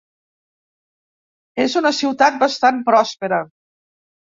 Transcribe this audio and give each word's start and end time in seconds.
És 1.65 1.77
una 1.83 1.93
ciutat 1.99 2.41
bastant 2.47 2.83
pròspera. 2.91 3.43